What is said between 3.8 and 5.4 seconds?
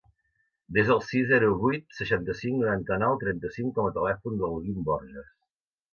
a telèfon del Guim Borges.